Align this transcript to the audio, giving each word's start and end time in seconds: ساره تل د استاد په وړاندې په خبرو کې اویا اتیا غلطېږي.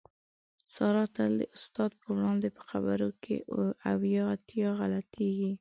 ساره 0.73 1.05
تل 1.15 1.31
د 1.39 1.43
استاد 1.57 1.91
په 2.01 2.07
وړاندې 2.15 2.47
په 2.57 2.61
خبرو 2.69 3.09
کې 3.23 3.35
اویا 3.91 4.23
اتیا 4.35 4.69
غلطېږي. 4.79 5.49